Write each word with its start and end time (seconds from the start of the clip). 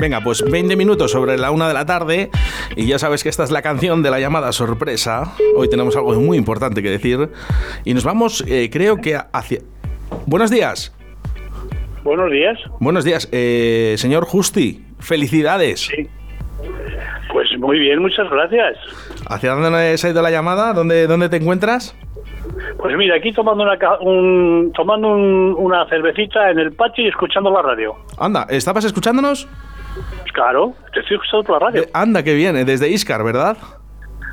Venga, 0.00 0.20
pues 0.22 0.42
20 0.48 0.76
minutos 0.76 1.10
sobre 1.10 1.36
la 1.38 1.50
una 1.50 1.66
de 1.68 1.74
la 1.74 1.84
tarde 1.84 2.30
y 2.76 2.86
ya 2.86 2.98
sabes 2.98 3.22
que 3.22 3.28
esta 3.28 3.44
es 3.44 3.50
la 3.50 3.62
canción 3.62 4.02
de 4.02 4.10
la 4.10 4.20
llamada 4.20 4.52
sorpresa. 4.52 5.34
Hoy 5.56 5.68
tenemos 5.68 5.96
algo 5.96 6.12
muy 6.14 6.36
importante 6.38 6.82
que 6.82 6.90
decir 6.90 7.28
y 7.84 7.94
nos 7.94 8.04
vamos, 8.04 8.44
eh, 8.46 8.68
creo 8.72 8.96
que 8.98 9.18
hacia... 9.32 9.60
Buenos 10.26 10.50
días. 10.50 10.94
Buenos 12.04 12.30
días. 12.30 12.58
Buenos 12.80 13.04
días, 13.04 13.28
eh, 13.32 13.94
señor 13.98 14.24
Justi. 14.24 14.84
Felicidades. 15.00 15.80
Sí. 15.80 16.08
Pues 17.32 17.48
muy 17.58 17.78
bien, 17.78 18.00
muchas 18.00 18.28
gracias. 18.30 18.76
¿Hacia 19.28 19.52
dónde 19.54 19.98
se 19.98 20.06
ha 20.06 20.10
ido 20.10 20.22
la 20.22 20.30
llamada? 20.30 20.72
¿Dónde, 20.72 21.06
dónde 21.06 21.28
te 21.28 21.36
encuentras? 21.36 21.94
Pues 22.78 22.96
mira, 22.96 23.16
aquí 23.16 23.32
tomando 23.32 23.64
una, 23.64 23.76
un, 24.00 24.72
tomando 24.74 25.08
un- 25.08 25.54
una 25.58 25.86
cervecita 25.88 26.50
en 26.50 26.58
el 26.58 26.72
patio 26.72 27.04
y 27.04 27.08
escuchando 27.08 27.50
la 27.50 27.62
radio. 27.62 27.96
Anda, 28.18 28.46
¿estabas 28.48 28.84
escuchándonos? 28.84 29.46
Claro, 30.32 30.74
te 30.92 31.00
estoy 31.00 31.16
escuchando 31.16 31.44
por 31.44 31.60
la 31.60 31.68
radio. 31.68 31.82
Eh, 31.82 31.90
anda, 31.92 32.22
qué 32.22 32.34
bien, 32.34 32.56
eh, 32.56 32.64
desde 32.64 32.88
Iscar, 32.88 33.24
¿verdad? 33.24 33.56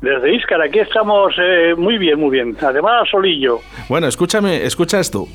Desde 0.00 0.32
Íscar, 0.32 0.62
aquí 0.62 0.78
estamos 0.78 1.34
eh, 1.42 1.74
muy 1.76 1.98
bien, 1.98 2.20
muy 2.20 2.30
bien. 2.30 2.56
Además, 2.60 3.08
solillo. 3.10 3.58
Bueno, 3.88 4.06
escúchame, 4.06 4.64
escucha 4.64 5.00
esto. 5.00 5.26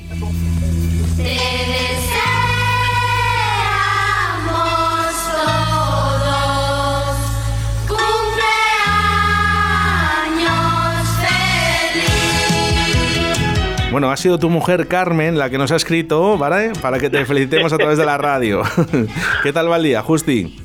Bueno, 13.94 14.10
ha 14.10 14.16
sido 14.16 14.40
tu 14.40 14.50
mujer 14.50 14.88
Carmen 14.88 15.38
la 15.38 15.48
que 15.50 15.56
nos 15.56 15.70
ha 15.70 15.76
escrito, 15.76 16.36
¿vale? 16.36 16.72
Para 16.82 16.98
que 16.98 17.08
te 17.08 17.24
felicitemos 17.24 17.72
a 17.72 17.78
través 17.78 17.96
de 17.96 18.04
la 18.04 18.18
radio. 18.18 18.62
¿Qué 19.44 19.52
tal 19.52 19.70
va 19.70 19.76
el 19.76 19.84
día, 19.84 20.02
Justi? 20.02 20.56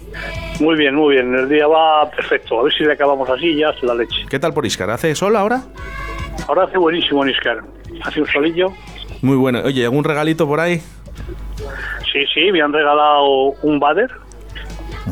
Muy 0.59 0.75
bien, 0.75 0.95
muy 0.95 1.13
bien. 1.13 1.35
El 1.35 1.47
día 1.47 1.67
va 1.67 2.09
perfecto. 2.09 2.59
A 2.59 2.63
ver 2.63 2.73
si 2.73 2.83
le 2.85 2.93
acabamos 2.93 3.29
así 3.29 3.55
ya 3.55 3.69
es 3.69 3.83
la 3.83 3.93
leche. 3.93 4.25
¿Qué 4.27 4.39
tal 4.39 4.51
por 4.51 4.65
Iscar? 4.65 4.89
¿Hace 4.89 5.13
sol 5.13 5.35
ahora? 5.35 5.61
Ahora 6.47 6.63
hace 6.63 6.79
buenísimo 6.79 7.23
en 7.23 7.29
Íscar. 7.29 7.59
Hace 8.03 8.19
un 8.19 8.25
solillo. 8.25 8.73
Muy 9.21 9.37
bueno. 9.37 9.61
Oye, 9.63 9.83
¿algún 9.83 10.03
regalito 10.03 10.47
por 10.47 10.59
ahí? 10.59 10.81
Sí, 12.11 12.25
sí, 12.33 12.51
me 12.51 12.63
han 12.63 12.73
regalado 12.73 13.51
un 13.61 13.79
bader 13.79 14.09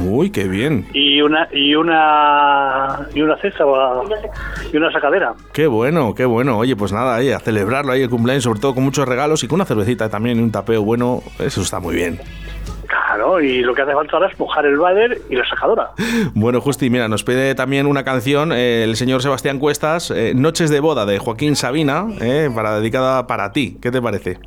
Uy, 0.04 0.30
qué 0.30 0.48
bien. 0.48 0.88
y 0.94 1.22
una 1.22 1.48
y 1.52 1.76
una 1.76 3.08
y 3.14 3.22
una 3.22 3.38
cesta 3.38 3.66
va- 3.66 4.02
y 4.72 4.78
una 4.78 4.92
sacadera. 4.92 5.34
Qué 5.54 5.68
bueno, 5.68 6.14
qué 6.16 6.26
bueno. 6.26 6.58
Oye, 6.58 6.76
pues 6.76 6.92
nada, 6.94 7.18
oye, 7.18 7.34
a 7.34 7.40
celebrarlo 7.40 7.92
ahí 7.92 8.02
el 8.04 8.10
cumpleaños, 8.10 8.44
sobre 8.44 8.60
todo 8.60 8.74
con 8.76 8.84
muchos 8.84 9.08
regalos 9.08 9.44
y 9.44 9.48
con 9.48 9.56
una 9.56 9.66
cervecita 9.66 10.10
también 10.10 10.40
y 10.40 10.42
un 10.44 10.52
tapeo 10.52 10.84
bueno. 10.84 11.22
Eso 11.40 11.62
está 11.62 11.80
muy 11.80 11.96
bien. 11.96 12.20
Claro, 12.88 13.42
y 13.42 13.60
lo 13.64 13.74
que 13.74 13.82
hace 13.82 13.92
falta 13.94 14.14
ahora 14.16 14.30
es 14.32 14.40
mojar 14.40 14.66
el 14.66 14.78
bader 14.78 15.20
y 15.30 15.36
la 15.36 15.48
sacadora. 15.48 15.92
Bueno, 16.34 16.62
Justi, 16.62 16.90
mira, 16.90 17.08
nos 17.08 17.24
pide 17.24 17.54
también 17.56 17.86
una 17.88 18.04
canción 18.04 18.52
eh, 18.54 18.84
el 18.84 18.96
señor 18.96 19.22
Sebastián 19.22 19.60
Cuestas, 19.60 20.12
eh, 20.12 20.34
Noches 20.36 20.70
de 20.70 20.80
boda 20.80 21.06
de 21.06 21.18
Joaquín 21.20 21.56
Sabina, 21.56 22.06
eh, 22.22 22.50
para 22.54 22.80
dedicada 22.80 23.28
para 23.28 23.52
ti. 23.52 23.78
¿Qué 23.82 23.92
te 23.92 24.02
parece? 24.02 24.40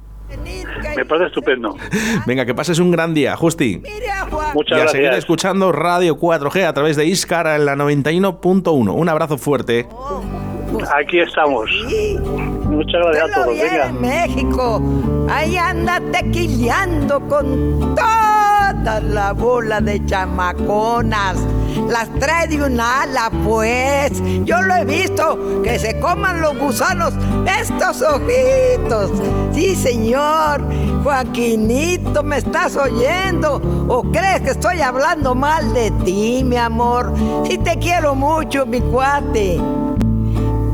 Me 0.97 1.05
parece 1.05 1.29
estupendo. 1.29 1.77
Venga, 2.27 2.45
que 2.45 2.55
pases 2.55 2.79
un 2.79 2.91
gran 2.91 3.15
día, 3.15 3.37
Justi. 3.37 3.83
Muchas 4.55 4.79
y 4.79 4.81
a 4.81 4.89
seguir 4.89 5.13
escuchando 5.13 5.73
Radio 5.73 6.19
4G 6.19 6.65
a 6.65 6.73
través 6.73 6.97
de 6.97 7.07
Iscar 7.07 7.47
en 7.47 7.67
la 7.67 7.77
91.1. 7.77 8.93
Un 8.93 9.09
abrazo 9.09 9.39
fuerte. 9.39 9.87
Aquí 10.97 11.21
estamos. 11.21 11.71
Muchas 12.65 13.01
gracias 13.03 13.31
a 13.31 13.35
todos. 13.35 13.59
Venga. 13.59 13.93
México. 13.93 14.83
Ahí 15.29 15.57
anda 15.57 16.01
tequileando 16.13 17.21
con 17.29 17.95
toda 17.95 19.01
la 19.01 19.33
bola 19.33 19.81
de 19.81 20.05
chamaconas. 20.07 21.37
Las 21.89 22.09
trae 22.19 22.49
de 22.49 22.63
un 22.63 22.81
ala, 22.81 23.31
pues. 23.45 24.13
Yo 24.45 24.61
lo 24.63 24.75
he 24.75 24.85
visto. 24.85 25.63
Que 25.63 25.79
se 25.79 25.99
coman 26.01 26.41
los 26.41 26.59
gusanos 26.59 27.15
estos 27.61 28.03
ojitos. 28.03 29.11
Sí, 29.53 29.75
señor. 29.75 30.63
Joaquinito, 31.03 32.23
¿me 32.23 32.39
estás 32.39 32.77
oyendo? 32.77 33.61
¿O 33.89 34.03
crees 34.03 34.43
que 34.43 34.51
estoy 34.51 34.81
hablando 34.81 35.35
mal 35.35 35.73
de 35.73 35.91
ti, 36.05 36.43
mi 36.45 36.57
amor? 36.57 37.13
Sí 37.47 37.57
te 37.59 37.79
quiero 37.79 38.15
mucho, 38.15 38.67
mi 38.67 38.81
cuate. 38.81 39.59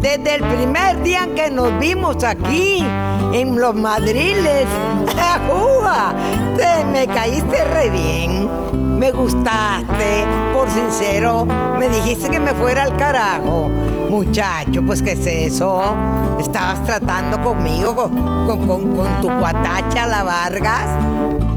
Desde 0.01 0.35
el 0.37 0.43
primer 0.43 1.03
día 1.03 1.29
que 1.35 1.51
nos 1.51 1.79
vimos 1.79 2.23
aquí, 2.23 2.85
en 3.33 3.59
los 3.59 3.75
madriles, 3.75 4.67
¡Ajúa! 5.19 6.15
te 6.57 6.85
me 6.87 7.07
caíste 7.07 7.65
re 7.65 7.91
bien. 7.91 8.49
Me 8.99 9.11
gustaste, 9.13 10.25
por 10.57 10.71
sincero, 10.71 11.45
me 11.79 11.89
dijiste 11.89 12.31
que 12.31 12.41
me 12.41 12.55
fuera 12.55 12.85
al 12.85 12.97
carajo. 12.97 13.69
Muchacho, 14.09 14.83
pues 14.87 15.03
¿qué 15.03 15.13
es 15.13 15.27
eso? 15.27 15.95
Estabas 16.41 16.83
tratando 16.85 17.43
conmigo, 17.43 17.95
con, 17.95 19.21
tu 19.21 19.29
cuatacha, 19.39 20.07
la 20.07 20.23
Vargas. 20.23 20.87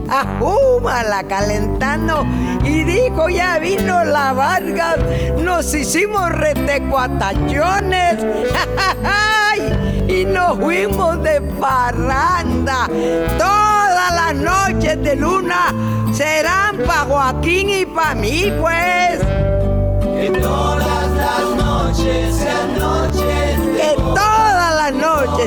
Ajúmala 0.10 1.24
calentando 1.24 2.26
y 2.66 2.84
dijo 2.84 3.30
ya 3.30 3.60
vino 3.60 4.04
la 4.04 4.34
Vargas, 4.34 4.98
nos 5.38 5.74
hicimos 5.74 6.30
retecuatachones 6.32 8.18
y 10.08 10.26
nos 10.26 10.60
fuimos 10.60 11.24
de 11.24 11.42
parranda. 11.42 12.90
Todas 13.38 14.16
las 14.16 14.36
noches 14.36 15.02
de 15.04 15.16
luna 15.16 15.74
serán 16.14 16.78
pa' 16.86 17.06
Joaquín 17.08 17.70
y 17.70 17.86
pa' 17.86 18.16
mí, 18.16 18.52
pues. 18.60 18.79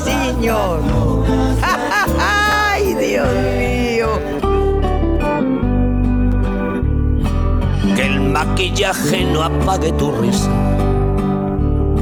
Señor. 0.00 0.80
¡Ay, 2.18 2.94
Dios 2.94 3.28
mío! 3.58 4.08
Que 7.94 8.06
el 8.06 8.20
maquillaje 8.20 9.24
no 9.24 9.42
apague 9.42 9.92
tu 9.92 10.10
risa. 10.12 10.71